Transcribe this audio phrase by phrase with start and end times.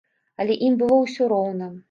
[0.43, 1.71] Але ім было ўсё роўна.